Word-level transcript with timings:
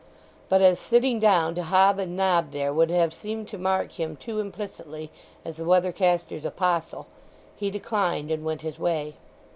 But 0.49 0.63
as 0.63 0.79
sitting 0.79 1.19
down 1.19 1.53
to 1.53 1.61
hob 1.61 1.99
and 1.99 2.17
nob 2.17 2.53
there 2.53 2.73
would 2.73 2.89
have 2.89 3.13
seemed 3.13 3.47
to 3.49 3.59
mark 3.59 3.99
him 3.99 4.15
too 4.15 4.39
implicitly 4.39 5.11
as 5.45 5.57
the 5.57 5.63
weather 5.63 5.91
caster's 5.91 6.43
apostle, 6.43 7.05
he 7.55 7.69
declined, 7.69 8.31
and 8.31 8.43
went 8.43 8.61
his 8.63 8.79
way. 8.79 9.17